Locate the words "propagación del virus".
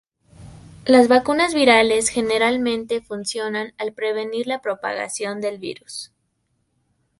4.59-6.11